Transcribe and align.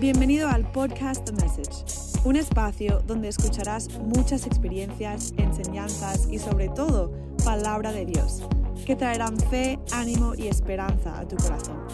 Bienvenido 0.00 0.46
al 0.46 0.70
podcast 0.70 1.24
The 1.24 1.32
Message, 1.32 2.22
un 2.24 2.36
espacio 2.36 3.02
donde 3.04 3.26
escucharás 3.26 3.98
muchas 3.98 4.46
experiencias, 4.46 5.34
enseñanzas 5.36 6.28
y 6.30 6.38
sobre 6.38 6.68
todo 6.68 7.10
palabra 7.44 7.90
de 7.90 8.06
Dios, 8.06 8.44
que 8.86 8.94
traerán 8.94 9.36
fe, 9.50 9.76
ánimo 9.90 10.36
y 10.36 10.46
esperanza 10.46 11.18
a 11.18 11.26
tu 11.26 11.34
corazón. 11.34 11.84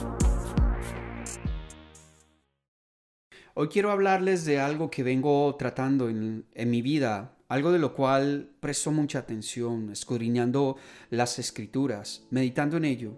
Hoy 3.54 3.69
quiero 3.69 3.90
hablarles 3.90 4.44
de 4.44 4.60
algo 4.60 4.90
que 4.90 5.02
vengo 5.02 5.56
tratando 5.56 6.10
en, 6.10 6.44
mi 6.54 6.82
vida, 6.82 7.38
algo 7.48 7.72
de 7.72 7.78
lo 7.78 7.94
cual 7.94 8.50
presto 8.60 8.92
mucha 8.92 9.21
atención, 9.21 9.88
escudriñando 9.88 10.76
las 11.08 11.38
escrituras, 11.38 12.26
meditando 12.28 12.76
en 12.76 12.84
ello. 12.84 13.16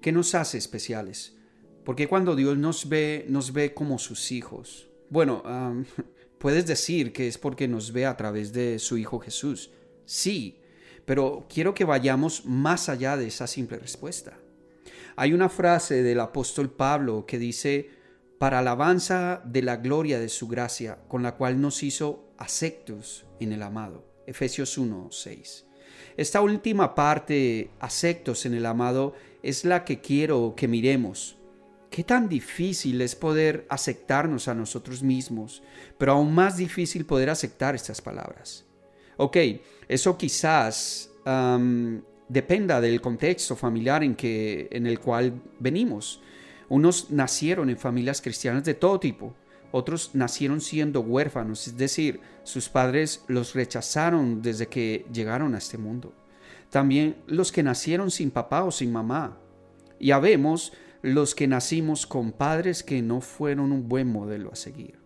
¿Qué 0.00 0.12
nos 0.12 0.36
hace 0.36 0.58
especiales? 0.58 1.41
Porque 1.84 2.06
cuando 2.06 2.36
Dios 2.36 2.56
nos 2.56 2.88
ve, 2.88 3.26
nos 3.28 3.52
ve 3.52 3.74
como 3.74 3.98
sus 3.98 4.30
hijos. 4.30 4.88
Bueno, 5.10 5.42
puedes 6.38 6.66
decir 6.66 7.12
que 7.12 7.28
es 7.28 7.38
porque 7.38 7.68
nos 7.68 7.92
ve 7.92 8.06
a 8.06 8.16
través 8.16 8.52
de 8.52 8.78
su 8.78 8.96
Hijo 8.96 9.18
Jesús. 9.18 9.70
Sí, 10.04 10.58
pero 11.04 11.46
quiero 11.52 11.74
que 11.74 11.84
vayamos 11.84 12.44
más 12.44 12.88
allá 12.88 13.16
de 13.16 13.26
esa 13.26 13.46
simple 13.46 13.78
respuesta. 13.78 14.38
Hay 15.16 15.32
una 15.32 15.48
frase 15.48 16.02
del 16.02 16.20
apóstol 16.20 16.70
Pablo 16.70 17.26
que 17.26 17.38
dice, 17.38 17.90
para 18.38 18.60
alabanza 18.60 19.42
de 19.44 19.62
la 19.62 19.76
gloria 19.76 20.18
de 20.18 20.28
su 20.28 20.48
gracia, 20.48 20.98
con 21.08 21.22
la 21.22 21.36
cual 21.36 21.60
nos 21.60 21.82
hizo 21.82 22.32
aceptos 22.38 23.26
en 23.40 23.52
el 23.52 23.62
amado. 23.62 24.04
Efesios 24.26 24.78
1, 24.78 25.08
6. 25.10 25.66
Esta 26.16 26.40
última 26.40 26.94
parte, 26.94 27.70
aceptos 27.80 28.46
en 28.46 28.54
el 28.54 28.66
amado, 28.66 29.14
es 29.42 29.64
la 29.64 29.84
que 29.84 30.00
quiero 30.00 30.54
que 30.56 30.68
miremos 30.68 31.36
Qué 31.92 32.04
tan 32.04 32.26
difícil 32.26 33.02
es 33.02 33.14
poder 33.14 33.66
aceptarnos 33.68 34.48
a 34.48 34.54
nosotros 34.54 35.02
mismos, 35.02 35.62
pero 35.98 36.12
aún 36.12 36.34
más 36.34 36.56
difícil 36.56 37.04
poder 37.04 37.28
aceptar 37.28 37.74
estas 37.74 38.00
palabras. 38.00 38.64
Ok, 39.18 39.36
eso 39.88 40.16
quizás 40.16 41.10
dependa 42.28 42.80
del 42.80 43.02
contexto 43.02 43.56
familiar 43.56 44.02
en, 44.02 44.14
que, 44.14 44.68
en 44.72 44.86
el 44.86 45.00
cual 45.00 45.34
venimos. 45.58 46.22
Unos 46.70 47.10
nacieron 47.10 47.68
en 47.68 47.76
familias 47.76 48.22
cristianas 48.22 48.64
de 48.64 48.72
todo 48.72 48.98
tipo, 48.98 49.34
otros 49.70 50.14
nacieron 50.14 50.62
siendo 50.62 51.02
huérfanos, 51.02 51.66
es 51.66 51.76
decir, 51.76 52.20
sus 52.42 52.70
padres 52.70 53.22
los 53.28 53.52
rechazaron 53.52 54.40
desde 54.40 54.66
que 54.66 55.04
llegaron 55.12 55.54
a 55.54 55.58
este 55.58 55.76
mundo. 55.76 56.14
También 56.70 57.16
los 57.26 57.52
que 57.52 57.62
nacieron 57.62 58.10
sin 58.10 58.30
papá 58.30 58.64
o 58.64 58.70
sin 58.70 58.90
mamá. 58.90 59.38
Ya 60.00 60.18
vemos 60.18 60.72
los 61.02 61.34
que 61.34 61.48
nacimos 61.48 62.06
con 62.06 62.32
padres 62.32 62.82
que 62.82 63.02
no 63.02 63.20
fueron 63.20 63.72
un 63.72 63.88
buen 63.88 64.08
modelo 64.08 64.52
a 64.52 64.56
seguir. 64.56 65.02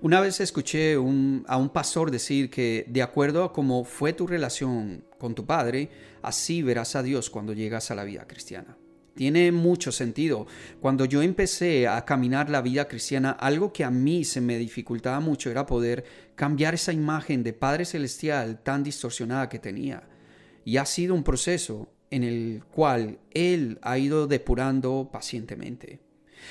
Una 0.00 0.20
vez 0.20 0.40
escuché 0.40 0.94
a 0.94 0.98
un 0.98 1.70
pastor 1.72 2.10
decir 2.10 2.50
que 2.50 2.84
de 2.88 3.02
acuerdo 3.02 3.44
a 3.44 3.52
cómo 3.52 3.84
fue 3.84 4.12
tu 4.12 4.26
relación 4.26 5.04
con 5.18 5.34
tu 5.34 5.46
padre, 5.46 5.90
así 6.22 6.62
verás 6.62 6.96
a 6.96 7.02
Dios 7.02 7.30
cuando 7.30 7.54
llegas 7.54 7.90
a 7.90 7.94
la 7.94 8.04
vida 8.04 8.26
cristiana. 8.26 8.76
Tiene 9.14 9.50
mucho 9.50 9.92
sentido. 9.92 10.46
Cuando 10.80 11.06
yo 11.06 11.22
empecé 11.22 11.88
a 11.88 12.04
caminar 12.04 12.50
la 12.50 12.60
vida 12.60 12.86
cristiana, 12.86 13.30
algo 13.30 13.72
que 13.72 13.82
a 13.82 13.90
mí 13.90 14.24
se 14.24 14.42
me 14.42 14.58
dificultaba 14.58 15.20
mucho 15.20 15.50
era 15.50 15.64
poder 15.64 16.04
cambiar 16.34 16.74
esa 16.74 16.92
imagen 16.92 17.42
de 17.42 17.54
Padre 17.54 17.86
Celestial 17.86 18.62
tan 18.62 18.82
distorsionada 18.82 19.48
que 19.48 19.58
tenía. 19.58 20.06
Y 20.66 20.76
ha 20.76 20.84
sido 20.84 21.14
un 21.14 21.24
proceso 21.24 21.88
en 22.10 22.24
el 22.24 22.62
cual 22.70 23.18
Él 23.32 23.78
ha 23.82 23.98
ido 23.98 24.26
depurando 24.26 25.10
pacientemente. 25.12 26.00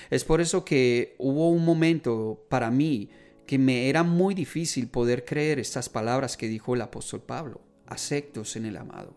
Es 0.09 0.23
por 0.23 0.41
eso 0.41 0.65
que 0.65 1.15
hubo 1.17 1.49
un 1.49 1.63
momento 1.63 2.45
para 2.49 2.71
mí 2.71 3.09
que 3.45 3.57
me 3.57 3.89
era 3.89 4.03
muy 4.03 4.33
difícil 4.33 4.87
poder 4.87 5.23
creer 5.23 5.59
estas 5.59 5.89
palabras 5.89 6.35
que 6.35 6.47
dijo 6.47 6.73
el 6.73 6.81
apóstol 6.81 7.21
Pablo, 7.21 7.61
aceptos 7.85 8.55
en 8.55 8.65
el 8.65 8.77
amado. 8.77 9.15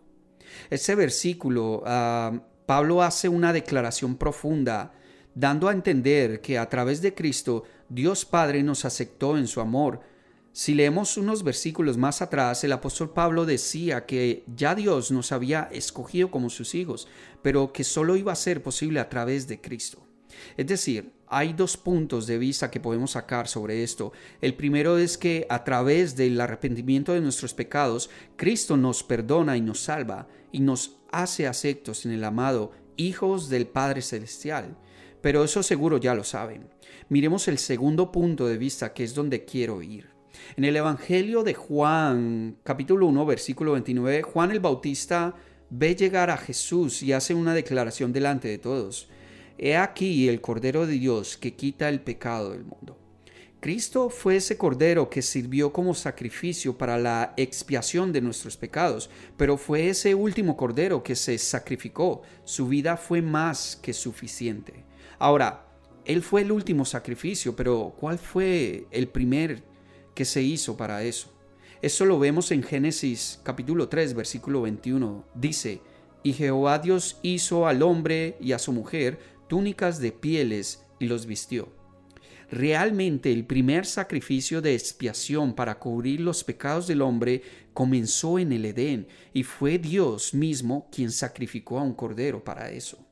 Ese 0.69 0.95
versículo, 0.95 1.83
ah, 1.85 2.41
Pablo 2.65 3.01
hace 3.01 3.29
una 3.29 3.51
declaración 3.53 4.15
profunda, 4.15 4.93
dando 5.33 5.67
a 5.67 5.73
entender 5.73 6.41
que 6.41 6.57
a 6.57 6.69
través 6.69 7.01
de 7.01 7.13
Cristo 7.13 7.63
Dios 7.87 8.25
Padre 8.25 8.61
nos 8.61 8.85
aceptó 8.85 9.37
en 9.37 9.47
su 9.47 9.61
amor 9.61 10.01
si 10.59 10.73
leemos 10.73 11.15
unos 11.15 11.43
versículos 11.45 11.95
más 11.95 12.21
atrás, 12.21 12.65
el 12.65 12.73
apóstol 12.73 13.11
Pablo 13.11 13.45
decía 13.45 14.05
que 14.05 14.43
ya 14.53 14.75
Dios 14.75 15.09
nos 15.09 15.31
había 15.31 15.69
escogido 15.71 16.31
como 16.31 16.49
sus 16.49 16.75
hijos, 16.75 17.07
pero 17.41 17.71
que 17.71 17.85
solo 17.85 18.17
iba 18.17 18.33
a 18.33 18.35
ser 18.35 18.61
posible 18.61 18.99
a 18.99 19.07
través 19.07 19.47
de 19.47 19.61
Cristo. 19.61 20.05
Es 20.57 20.67
decir, 20.67 21.13
hay 21.27 21.53
dos 21.53 21.77
puntos 21.77 22.27
de 22.27 22.37
vista 22.37 22.69
que 22.69 22.81
podemos 22.81 23.11
sacar 23.11 23.47
sobre 23.47 23.83
esto. 23.83 24.11
El 24.41 24.53
primero 24.53 24.97
es 24.97 25.17
que 25.17 25.47
a 25.49 25.63
través 25.63 26.17
del 26.17 26.41
arrepentimiento 26.41 27.13
de 27.13 27.21
nuestros 27.21 27.53
pecados, 27.53 28.09
Cristo 28.35 28.75
nos 28.75 29.01
perdona 29.01 29.55
y 29.55 29.61
nos 29.61 29.79
salva 29.79 30.27
y 30.51 30.59
nos 30.59 30.97
hace 31.09 31.47
aceptos 31.47 32.05
en 32.05 32.11
el 32.11 32.25
amado 32.25 32.73
hijos 32.97 33.47
del 33.47 33.65
Padre 33.65 34.01
Celestial. 34.01 34.77
Pero 35.21 35.41
eso 35.45 35.63
seguro 35.63 35.99
ya 35.99 36.13
lo 36.15 36.25
saben. 36.25 36.69
Miremos 37.07 37.47
el 37.47 37.59
segundo 37.59 38.11
punto 38.11 38.45
de 38.45 38.57
vista 38.57 38.91
que 38.91 39.05
es 39.05 39.13
donde 39.15 39.45
quiero 39.45 39.81
ir. 39.81 40.18
En 40.57 40.63
el 40.63 40.75
Evangelio 40.75 41.43
de 41.43 41.53
Juan, 41.53 42.57
capítulo 42.63 43.07
1, 43.07 43.25
versículo 43.25 43.73
29, 43.73 44.21
Juan 44.23 44.51
el 44.51 44.59
Bautista 44.59 45.35
ve 45.69 45.95
llegar 45.95 46.29
a 46.29 46.37
Jesús 46.37 47.03
y 47.03 47.13
hace 47.13 47.33
una 47.33 47.53
declaración 47.53 48.13
delante 48.13 48.47
de 48.47 48.57
todos. 48.57 49.09
He 49.57 49.75
aquí 49.75 50.29
el 50.29 50.41
Cordero 50.41 50.87
de 50.87 50.93
Dios 50.93 51.37
que 51.37 51.55
quita 51.55 51.89
el 51.89 52.01
pecado 52.01 52.51
del 52.51 52.63
mundo. 52.63 52.97
Cristo 53.59 54.09
fue 54.09 54.37
ese 54.37 54.57
Cordero 54.57 55.09
que 55.09 55.21
sirvió 55.21 55.73
como 55.73 55.93
sacrificio 55.93 56.77
para 56.77 56.97
la 56.97 57.33
expiación 57.35 58.13
de 58.13 58.21
nuestros 58.21 58.55
pecados, 58.55 59.09
pero 59.35 59.57
fue 59.57 59.89
ese 59.89 60.15
último 60.15 60.55
Cordero 60.55 61.03
que 61.03 61.15
se 61.15 61.37
sacrificó. 61.37 62.21
Su 62.45 62.69
vida 62.69 62.95
fue 62.95 63.21
más 63.21 63.77
que 63.81 63.91
suficiente. 63.91 64.85
Ahora, 65.17 65.65
Él 66.05 66.23
fue 66.23 66.43
el 66.43 66.53
último 66.53 66.85
sacrificio, 66.85 67.53
pero 67.53 67.93
¿cuál 67.99 68.17
fue 68.17 68.85
el 68.91 69.09
primer 69.09 69.61
que 70.13 70.25
se 70.25 70.41
hizo 70.41 70.77
para 70.77 71.03
eso. 71.03 71.33
Eso 71.81 72.05
lo 72.05 72.19
vemos 72.19 72.51
en 72.51 72.63
Génesis 72.63 73.39
capítulo 73.43 73.87
3, 73.87 74.13
versículo 74.13 74.61
21. 74.63 75.25
Dice, 75.33 75.81
y 76.23 76.33
Jehová 76.33 76.79
Dios 76.79 77.17
hizo 77.21 77.67
al 77.67 77.81
hombre 77.81 78.37
y 78.41 78.51
a 78.51 78.59
su 78.59 78.73
mujer 78.73 79.19
túnicas 79.47 79.99
de 79.99 80.11
pieles 80.11 80.85
y 80.99 81.05
los 81.05 81.25
vistió. 81.25 81.69
Realmente 82.51 83.31
el 83.31 83.45
primer 83.45 83.85
sacrificio 83.85 84.61
de 84.61 84.73
expiación 84.73 85.53
para 85.53 85.77
cubrir 85.77 86.19
los 86.19 86.43
pecados 86.43 86.87
del 86.87 87.01
hombre 87.01 87.43
comenzó 87.73 88.39
en 88.39 88.51
el 88.51 88.65
Edén 88.65 89.07
y 89.33 89.43
fue 89.43 89.77
Dios 89.77 90.33
mismo 90.33 90.89
quien 90.91 91.11
sacrificó 91.11 91.79
a 91.79 91.83
un 91.83 91.93
cordero 91.93 92.43
para 92.43 92.71
eso. 92.71 93.08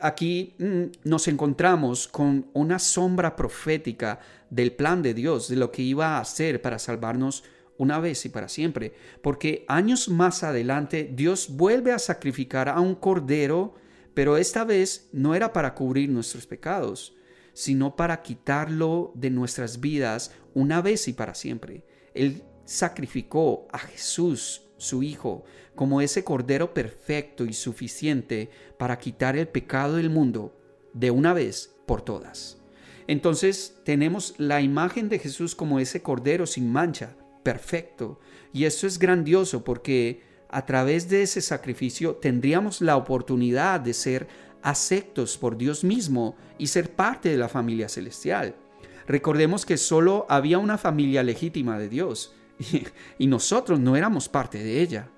Aquí 0.00 0.54
mm, 0.58 1.08
nos 1.08 1.28
encontramos 1.28 2.08
con 2.08 2.46
una 2.52 2.78
sombra 2.78 3.36
profética 3.36 4.20
del 4.50 4.72
plan 4.72 5.02
de 5.02 5.14
Dios, 5.14 5.48
de 5.48 5.56
lo 5.56 5.70
que 5.70 5.82
iba 5.82 6.16
a 6.16 6.20
hacer 6.20 6.60
para 6.62 6.78
salvarnos 6.78 7.44
una 7.76 7.98
vez 7.98 8.24
y 8.24 8.28
para 8.28 8.48
siempre, 8.48 8.94
porque 9.20 9.64
años 9.68 10.08
más 10.08 10.42
adelante 10.44 11.10
Dios 11.12 11.48
vuelve 11.50 11.92
a 11.92 11.98
sacrificar 11.98 12.68
a 12.68 12.80
un 12.80 12.94
cordero, 12.94 13.74
pero 14.14 14.36
esta 14.36 14.64
vez 14.64 15.08
no 15.12 15.34
era 15.34 15.52
para 15.52 15.74
cubrir 15.74 16.08
nuestros 16.08 16.46
pecados, 16.46 17.16
sino 17.52 17.96
para 17.96 18.22
quitarlo 18.22 19.12
de 19.14 19.30
nuestras 19.30 19.80
vidas 19.80 20.32
una 20.54 20.80
vez 20.82 21.08
y 21.08 21.12
para 21.12 21.34
siempre. 21.34 21.84
Él 22.14 22.42
sacrificó 22.64 23.66
a 23.72 23.78
Jesús 23.78 24.62
su 24.84 25.02
Hijo, 25.02 25.44
como 25.74 26.00
ese 26.00 26.22
Cordero 26.22 26.72
perfecto 26.72 27.44
y 27.44 27.52
suficiente 27.52 28.50
para 28.78 28.98
quitar 28.98 29.36
el 29.36 29.48
pecado 29.48 29.96
del 29.96 30.10
mundo 30.10 30.56
de 30.92 31.10
una 31.10 31.34
vez 31.34 31.74
por 31.86 32.02
todas. 32.02 32.58
Entonces 33.06 33.80
tenemos 33.84 34.34
la 34.38 34.60
imagen 34.60 35.08
de 35.08 35.18
Jesús 35.18 35.54
como 35.54 35.80
ese 35.80 36.02
Cordero 36.02 36.46
sin 36.46 36.70
mancha, 36.70 37.16
perfecto. 37.42 38.20
Y 38.52 38.64
esto 38.64 38.86
es 38.86 38.98
grandioso 38.98 39.64
porque 39.64 40.22
a 40.48 40.64
través 40.64 41.08
de 41.08 41.22
ese 41.22 41.40
sacrificio 41.40 42.16
tendríamos 42.16 42.80
la 42.80 42.96
oportunidad 42.96 43.80
de 43.80 43.92
ser 43.92 44.28
aceptos 44.62 45.36
por 45.36 45.58
Dios 45.58 45.84
mismo 45.84 46.36
y 46.58 46.68
ser 46.68 46.94
parte 46.94 47.28
de 47.28 47.36
la 47.36 47.48
familia 47.48 47.88
celestial. 47.88 48.54
Recordemos 49.06 49.66
que 49.66 49.76
solo 49.76 50.24
había 50.30 50.58
una 50.58 50.78
familia 50.78 51.22
legítima 51.22 51.78
de 51.78 51.90
Dios, 51.90 52.32
y, 53.18 53.26
nosotros 53.26 53.80
no 53.80 53.96
éramos 53.96 54.28
parte 54.28 54.58
de 54.58 54.80
ella. 54.80 55.10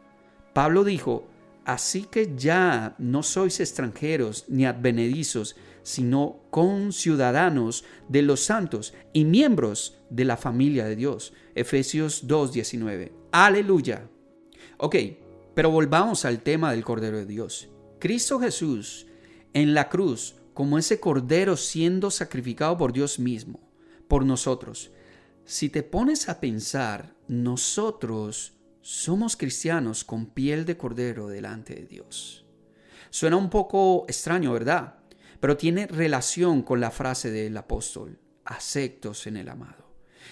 Pablo 0.52 0.84
dijo, 0.84 1.26
así 1.64 2.02
que 2.02 2.34
ya 2.36 2.94
no 2.98 3.22
sois 3.22 3.60
extranjeros 3.60 4.44
ni 4.48 4.64
advenedizos, 4.64 5.56
sino 5.82 6.40
conciudadanos 6.50 7.84
de 8.08 8.22
los 8.22 8.40
santos 8.40 8.94
y 9.12 9.24
miembros 9.24 9.98
de 10.10 10.24
la 10.24 10.36
familia 10.36 10.84
de 10.86 10.96
Dios. 10.96 11.32
Efesios 11.54 12.26
2.19. 12.26 13.12
Aleluya. 13.32 14.08
Ok, 14.78 14.96
pero 15.54 15.70
volvamos 15.70 16.24
al 16.24 16.42
tema 16.42 16.72
del 16.72 16.84
Cordero 16.84 17.18
de 17.18 17.26
Dios. 17.26 17.68
Cristo 17.98 18.38
Jesús 18.38 19.06
en 19.54 19.74
la 19.74 19.88
cruz, 19.88 20.36
como 20.52 20.78
ese 20.78 21.00
Cordero 21.00 21.56
siendo 21.56 22.10
sacrificado 22.10 22.76
por 22.76 22.92
Dios 22.92 23.18
mismo, 23.18 23.60
por 24.08 24.24
nosotros. 24.24 24.90
Si 25.48 25.68
te 25.68 25.84
pones 25.84 26.28
a 26.28 26.40
pensar, 26.40 27.14
nosotros 27.28 28.54
somos 28.82 29.36
cristianos 29.36 30.02
con 30.02 30.26
piel 30.26 30.64
de 30.64 30.76
cordero 30.76 31.28
delante 31.28 31.76
de 31.76 31.86
Dios. 31.86 32.44
Suena 33.10 33.36
un 33.36 33.48
poco 33.48 34.06
extraño, 34.08 34.52
¿verdad? 34.52 34.96
Pero 35.38 35.56
tiene 35.56 35.86
relación 35.86 36.62
con 36.62 36.80
la 36.80 36.90
frase 36.90 37.30
del 37.30 37.56
apóstol, 37.56 38.18
aceptos 38.44 39.28
en 39.28 39.36
el 39.36 39.48
amado. 39.48 39.86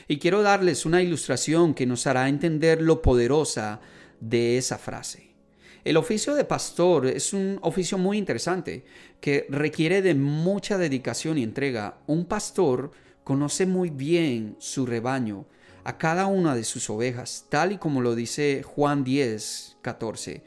Y 0.08 0.18
quiero 0.18 0.42
darles 0.42 0.84
una 0.84 1.00
ilustración 1.00 1.74
que 1.74 1.86
nos 1.86 2.08
hará 2.08 2.28
entender 2.28 2.82
lo 2.82 3.00
poderosa 3.00 3.80
de 4.18 4.58
esa 4.58 4.78
frase. 4.78 5.36
El 5.84 5.96
oficio 5.96 6.34
de 6.34 6.44
pastor 6.44 7.06
es 7.06 7.32
un 7.32 7.60
oficio 7.62 7.98
muy 7.98 8.18
interesante 8.18 8.84
que 9.20 9.46
requiere 9.48 10.02
de 10.02 10.16
mucha 10.16 10.76
dedicación 10.76 11.38
y 11.38 11.44
entrega. 11.44 11.98
Un 12.08 12.24
pastor 12.24 12.90
conoce 13.24 13.66
muy 13.66 13.90
bien 13.90 14.56
su 14.58 14.86
rebaño, 14.86 15.46
a 15.82 15.98
cada 15.98 16.26
una 16.26 16.54
de 16.54 16.64
sus 16.64 16.88
ovejas, 16.88 17.46
tal 17.48 17.72
y 17.72 17.78
como 17.78 18.00
lo 18.00 18.14
dice 18.14 18.62
Juan 18.62 19.04
10, 19.04 19.78
14. 19.82 20.42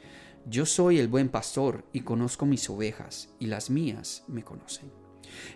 Yo 0.46 0.66
soy 0.66 0.98
el 0.98 1.08
buen 1.08 1.28
pastor 1.28 1.84
y 1.92 2.00
conozco 2.00 2.46
mis 2.46 2.68
ovejas, 2.70 3.28
y 3.38 3.46
las 3.46 3.70
mías 3.70 4.24
me 4.26 4.42
conocen. 4.42 4.90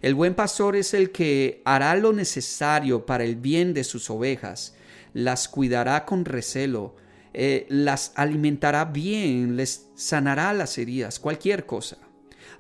El 0.01 0.15
buen 0.15 0.35
pastor 0.35 0.77
es 0.77 0.95
el 0.95 1.11
que 1.11 1.63
hará 1.65 1.97
lo 1.97 2.13
necesario 2.13 3.07
para 3.07 3.25
el 3.25 3.37
bien 3.37 3.75
de 3.75 3.85
sus 3.85 4.11
ovejas, 4.11 4.75
las 5.15 5.49
cuidará 5.49 6.05
con 6.05 6.25
recelo, 6.25 6.95
eh, 7.35 7.67
las 7.69 8.13
alimentará 8.15 8.85
bien, 8.85 9.57
les 9.57 9.89
sanará 9.95 10.53
las 10.53 10.79
heridas, 10.79 11.19
cualquier 11.19 11.67
cosa. 11.67 11.97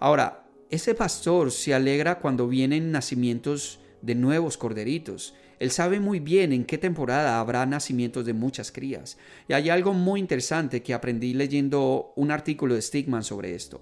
Ahora, 0.00 0.47
ese 0.70 0.94
pastor 0.94 1.53
se 1.53 1.75
alegra 1.75 2.19
cuando 2.19 2.49
vienen 2.49 2.91
nacimientos 2.91 3.81
de 4.02 4.14
nuevos 4.14 4.58
corderitos. 4.58 5.34
Él 5.58 5.70
sabe 5.70 6.00
muy 6.00 6.20
bien 6.20 6.52
en 6.52 6.64
qué 6.64 6.76
temporada 6.76 7.38
habrá 7.38 7.64
nacimientos 7.66 8.26
de 8.26 8.32
muchas 8.32 8.72
crías. 8.72 9.16
Y 9.49 9.52
hay 9.52 9.70
algo 9.70 9.94
muy 9.94 10.20
interesante 10.20 10.82
que 10.82 10.93
aprendí 10.93 11.34
leyendo 11.34 12.12
un 12.16 12.31
artículo 12.31 12.75
de 12.75 12.82
Stigman 12.82 13.22
sobre 13.22 13.54
esto. 13.54 13.81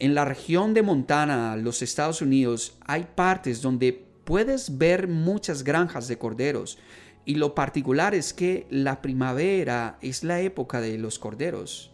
En 0.00 0.14
la 0.14 0.24
región 0.24 0.74
de 0.74 0.82
Montana, 0.82 1.56
los 1.56 1.80
Estados 1.82 2.20
Unidos, 2.20 2.76
hay 2.84 3.06
partes 3.14 3.62
donde 3.62 3.92
puedes 4.24 4.76
ver 4.76 5.06
muchas 5.06 5.62
granjas 5.62 6.08
de 6.08 6.18
corderos. 6.18 6.78
Y 7.24 7.36
lo 7.36 7.54
particular 7.54 8.14
es 8.14 8.34
que 8.34 8.66
la 8.68 9.00
primavera 9.00 9.98
es 10.02 10.24
la 10.24 10.40
época 10.40 10.80
de 10.80 10.98
los 10.98 11.18
corderos. 11.18 11.92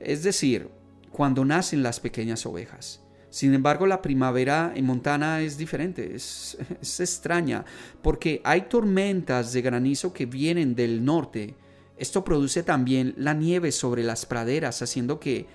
Es 0.00 0.24
decir, 0.24 0.68
cuando 1.12 1.44
nacen 1.44 1.82
las 1.82 2.00
pequeñas 2.00 2.44
ovejas. 2.44 3.00
Sin 3.30 3.52
embargo, 3.52 3.86
la 3.86 4.00
primavera 4.00 4.72
en 4.74 4.86
Montana 4.86 5.40
es 5.40 5.58
diferente, 5.58 6.14
es, 6.16 6.56
extraña, 7.00 7.64
porque 8.02 8.40
hay 8.44 8.62
tormentas 8.62 9.52
de 9.52 9.62
granizo 9.62 10.12
que 10.12 10.26
vienen 10.26 10.74
del 10.74 11.04
norte. 11.04 11.54
Esto 11.96 12.24
produce 12.24 12.62
también 12.62 13.14
la 13.16 13.34
nieve 13.34 13.72
sobre 13.72 14.02
las 14.02 14.24
praderas, 14.24 14.82
haciendo 14.82 15.18
que 15.20 15.46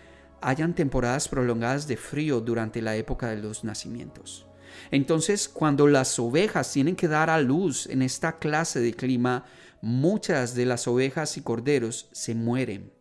hayan 0.42 0.76
temporadas 0.76 1.30
prolongadas 1.30 1.88
de 1.88 1.98
frío 1.98 2.42
durante 2.42 2.82
la 2.82 2.96
época 2.96 3.30
de 3.30 3.38
los 3.38 3.64
nacimientos. 3.64 4.46
Entonces, 4.92 5.48
cuando 5.48 5.88
las 5.88 6.20
ovejas 6.20 6.72
tienen 6.72 6.96
que 6.96 7.08
dar 7.08 7.30
a 7.30 7.40
luz 7.40 7.88
en 7.88 8.02
esta 8.02 8.40
clase 8.40 8.82
de 8.82 8.94
clima, 8.94 9.46
muchas 9.82 10.54
de 10.54 10.66
las 10.66 10.88
ovejas 10.88 11.38
y 11.38 11.42
corderos 11.42 12.10
se 12.12 12.36
mueren 12.36 12.92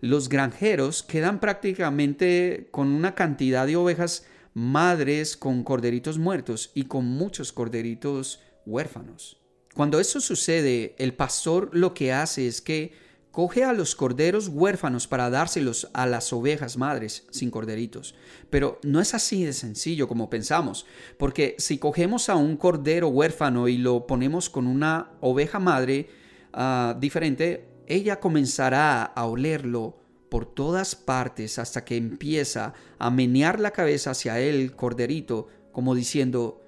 los 0.00 0.28
granjeros 0.28 1.02
quedan 1.02 1.40
prácticamente 1.40 2.68
con 2.70 2.88
una 2.88 3.14
cantidad 3.14 3.66
de 3.66 3.76
ovejas 3.76 4.26
madres 4.54 5.36
con 5.36 5.62
corderitos 5.62 6.18
muertos 6.18 6.70
y 6.74 6.84
con 6.84 7.04
muchos 7.04 7.52
corderitos 7.52 8.40
huérfanos. 8.66 9.38
Cuando 9.74 10.00
eso 10.00 10.20
sucede, 10.20 10.94
el 10.98 11.14
pastor 11.14 11.70
lo 11.72 11.94
que 11.94 12.12
hace 12.12 12.46
es 12.46 12.60
que 12.60 12.92
coge 13.30 13.62
a 13.62 13.72
los 13.72 13.94
corderos 13.94 14.48
huérfanos 14.48 15.06
para 15.06 15.30
dárselos 15.30 15.88
a 15.92 16.06
las 16.06 16.32
ovejas 16.32 16.76
madres 16.76 17.26
sin 17.30 17.50
corderitos. 17.50 18.16
Pero 18.50 18.80
no 18.82 19.00
es 19.00 19.14
así 19.14 19.44
de 19.44 19.52
sencillo 19.52 20.08
como 20.08 20.28
pensamos, 20.28 20.86
porque 21.18 21.54
si 21.58 21.78
cogemos 21.78 22.28
a 22.28 22.34
un 22.34 22.56
cordero 22.56 23.08
huérfano 23.08 23.68
y 23.68 23.78
lo 23.78 24.08
ponemos 24.08 24.50
con 24.50 24.66
una 24.66 25.12
oveja 25.20 25.60
madre 25.60 26.08
ah, 26.52 26.96
diferente, 26.98 27.68
ella 27.88 28.20
comenzará 28.20 29.02
a 29.02 29.26
olerlo 29.26 29.96
por 30.28 30.46
todas 30.46 30.94
partes 30.94 31.58
hasta 31.58 31.84
que 31.84 31.96
empieza 31.96 32.74
a 32.98 33.10
menear 33.10 33.58
la 33.58 33.70
cabeza 33.70 34.10
hacia 34.10 34.38
él, 34.38 34.76
corderito, 34.76 35.48
como 35.72 35.94
diciendo, 35.94 36.60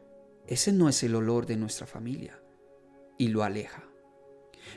ese 0.47 0.73
no 0.73 0.89
es 0.89 1.03
el 1.03 1.15
olor 1.15 1.47
de 1.47 1.57
nuestra 1.57 1.87
familia, 1.87 2.41
y 3.19 3.29
lo 3.29 3.45
aleja. 3.45 3.85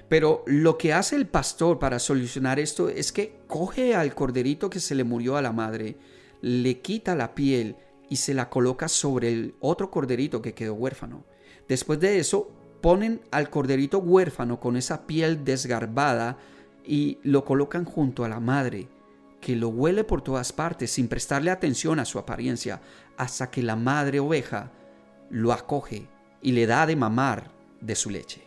Pero 0.09 0.43
lo 0.45 0.77
que 0.77 0.91
hace 0.91 1.15
el 1.15 1.27
pastor 1.27 1.79
para 1.79 1.99
solucionar 1.99 2.59
esto 2.59 2.89
es 2.89 3.11
que 3.11 3.39
coge 3.47 3.95
al 3.95 4.13
corderito 4.13 4.69
que 4.69 4.79
se 4.79 4.95
le 4.95 5.03
murió 5.03 5.37
a 5.37 5.41
la 5.41 5.53
madre, 5.53 5.97
le 6.41 6.81
quita 6.81 7.15
la 7.15 7.35
piel 7.35 7.77
y 8.09 8.17
se 8.17 8.33
la 8.33 8.49
coloca 8.49 8.89
sobre 8.89 9.29
el 9.31 9.55
otro 9.59 9.89
corderito 9.89 10.41
que 10.41 10.53
quedó 10.53 10.73
huérfano. 10.73 11.25
Después 11.67 11.99
de 11.99 12.19
eso, 12.19 12.51
ponen 12.83 13.21
al 13.31 13.50
corderito 13.50 14.00
huérfano 14.00 14.59
con 14.59 14.75
esa 14.75 15.07
piel 15.07 15.45
desgarbada 15.45 16.38
y 16.85 17.18
lo 17.24 17.45
colocan 17.45 17.85
junto 17.85 18.25
a 18.25 18.27
la 18.27 18.41
madre, 18.41 18.89
que 19.39 19.56
lo 19.56 19.69
huele 19.69 20.03
por 20.03 20.21
todas 20.21 20.51
partes 20.51 20.91
sin 20.91 21.07
prestarle 21.07 21.50
atención 21.50 21.97
a 22.00 22.03
su 22.03 22.19
apariencia, 22.19 22.81
hasta 23.15 23.50
que 23.50 23.63
la 23.63 23.77
madre 23.77 24.19
oveja 24.19 24.69
lo 25.30 25.53
acoge 25.53 26.07
y 26.41 26.51
le 26.51 26.68
da 26.68 26.85
de 26.85 26.97
mamar 26.97 27.51
de 27.80 27.95
su 27.95 28.09
leche. 28.09 28.44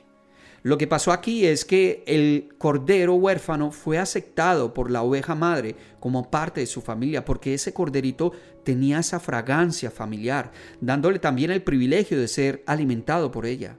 Lo 0.62 0.76
que 0.76 0.86
pasó 0.86 1.12
aquí 1.12 1.46
es 1.46 1.64
que 1.64 2.04
el 2.06 2.50
cordero 2.58 3.14
huérfano 3.14 3.70
fue 3.70 3.96
aceptado 3.96 4.74
por 4.74 4.90
la 4.90 5.00
oveja 5.00 5.34
madre 5.34 5.76
como 5.98 6.30
parte 6.30 6.60
de 6.60 6.66
su 6.66 6.82
familia, 6.82 7.24
porque 7.24 7.54
ese 7.54 7.72
corderito 7.72 8.32
tenía 8.64 8.98
esa 8.98 9.18
fragancia 9.18 9.90
familiar, 9.90 10.52
dándole 10.82 11.20
también 11.20 11.52
el 11.52 11.62
privilegio 11.62 12.20
de 12.20 12.28
ser 12.28 12.62
alimentado 12.66 13.30
por 13.30 13.46
ella. 13.46 13.78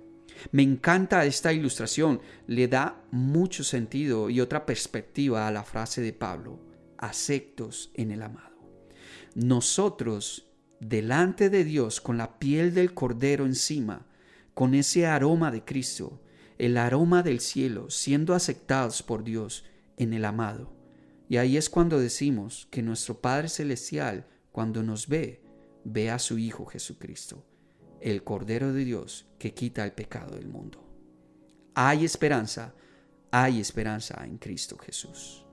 Me 0.52 0.64
encanta 0.64 1.26
esta 1.26 1.54
ilustración, 1.54 2.22
le 2.48 2.68
da 2.68 3.04
mucho 3.12 3.64
sentido 3.64 4.30
y 4.30 4.42
otra 4.42 4.66
perspectiva 4.66 5.48
a 5.48 5.52
la 5.52 5.64
frase 5.64 6.02
de 6.02 6.14
Pablo, 6.14 6.60
aceptos 6.98 7.92
en 7.94 8.12
el 8.12 8.22
amado. 8.22 8.58
Nosotros, 9.36 10.52
delante 10.80 11.50
de 11.50 11.64
Dios, 11.64 12.02
con 12.02 12.18
la 12.18 12.40
piel 12.40 12.74
del 12.74 12.94
cordero 12.94 13.46
encima, 13.46 14.06
con 14.54 14.74
ese 14.74 15.06
aroma 15.06 15.52
de 15.52 15.64
Cristo, 15.64 16.22
el 16.58 16.78
aroma 16.78 17.22
del 17.22 17.40
cielo, 17.40 17.90
siendo 17.90 18.34
aceptados 18.34 19.04
por 19.04 19.24
Dios 19.24 19.66
en 19.98 20.14
el 20.14 20.26
amado. 20.26 20.74
Y 21.30 21.38
ahí 21.38 21.58
es 21.58 21.70
cuando 21.70 22.00
decimos 22.00 22.68
que 22.72 22.82
nuestro 22.82 23.22
Padre 23.22 23.50
Celestial, 23.50 24.26
cuando 24.52 24.82
nos 24.82 25.08
ve, 25.08 25.44
ve 25.84 26.10
a 26.10 26.18
su 26.18 26.38
Hijo 26.40 26.66
Jesucristo 26.66 27.46
el 28.02 28.24
Cordero 28.24 28.74
de 28.74 28.86
Dios 28.86 29.26
que 29.40 29.54
quita 29.54 29.84
el 29.84 29.92
pecado 29.92 30.36
del 30.36 30.48
mundo. 30.48 30.84
Hay 31.74 32.06
esperanza, 32.06 32.74
hay 33.32 33.60
esperanza 33.60 34.24
en 34.26 34.38
Cristo 34.38 34.78
Jesús. 34.78 35.44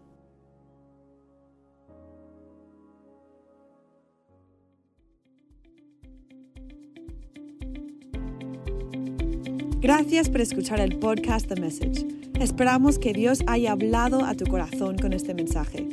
Gracias 9.84 10.30
por 10.30 10.40
escuchar 10.40 10.80
el 10.80 10.98
podcast 10.98 11.46
The 11.46 11.60
Message. 11.60 12.06
Esperamos 12.40 12.98
que 12.98 13.12
Dios 13.12 13.40
haya 13.46 13.72
hablado 13.72 14.24
a 14.24 14.34
tu 14.34 14.46
corazón 14.46 14.96
con 14.96 15.12
este 15.12 15.34
mensaje. 15.34 15.86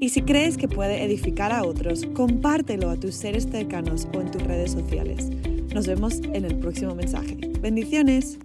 Y 0.00 0.08
si 0.08 0.22
crees 0.22 0.56
que 0.56 0.66
puede 0.66 1.04
edificar 1.04 1.52
a 1.52 1.62
otros, 1.62 2.04
compártelo 2.06 2.90
a 2.90 2.96
tus 2.96 3.14
seres 3.14 3.46
cercanos 3.48 4.08
o 4.12 4.20
en 4.20 4.32
tus 4.32 4.42
redes 4.42 4.72
sociales. 4.72 5.30
Nos 5.76 5.86
vemos 5.86 6.20
en 6.32 6.46
el 6.46 6.58
próximo 6.58 6.94
mensaje. 6.94 7.36
Bendiciones. 7.60 8.38